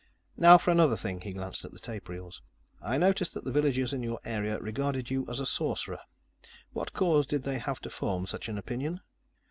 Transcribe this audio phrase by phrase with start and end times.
[0.35, 2.41] Now for another thing." He glanced at the tape reels.
[2.81, 5.99] "I noticed that the villagers in your area regarded you as a sorcerer.
[6.73, 9.01] What cause did they have to form such an opinion?"